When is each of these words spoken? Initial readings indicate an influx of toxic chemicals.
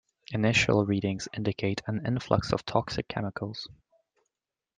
Initial 0.31 0.83
readings 0.83 1.27
indicate 1.31 1.83
an 1.85 2.03
influx 2.07 2.51
of 2.53 2.65
toxic 2.65 3.07
chemicals. 3.07 3.69